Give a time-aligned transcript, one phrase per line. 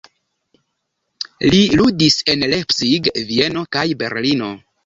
[1.51, 4.53] Li ludis en Leipzig, Vieno kaj Berlino.